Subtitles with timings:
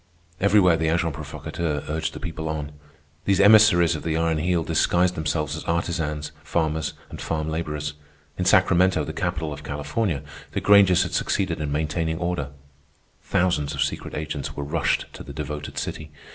[0.39, 2.71] Everywhere the agents provocateurs urged the people on.
[3.25, 7.93] These emissaries of the Iron Heel disguised themselves as artisans, farmers, and farm laborers.
[8.35, 12.49] In Sacramento, the capital of California, the Grangers had succeeded in maintaining order.
[13.21, 16.09] Thousands of secret agents were rushed to the devoted city.